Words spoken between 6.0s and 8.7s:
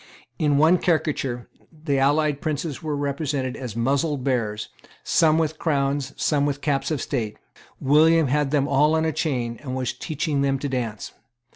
some with caps of state. William had them